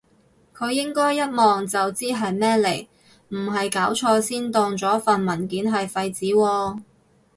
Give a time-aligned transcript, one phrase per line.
[0.55, 2.87] 佢應該一望就知係咩嚟，
[3.27, 6.81] 唔係搞錯先當咗份文件係廢紙喎？